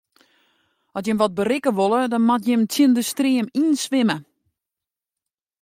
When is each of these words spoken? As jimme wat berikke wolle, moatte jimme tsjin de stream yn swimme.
As 0.97 1.03
jimme 1.05 1.21
wat 1.21 1.37
berikke 1.39 1.71
wolle, 1.79 1.99
moatte 2.27 2.47
jimme 2.49 2.65
tsjin 2.71 2.95
de 2.95 3.03
stream 3.11 3.45
yn 3.59 3.69
swimme. 3.83 4.17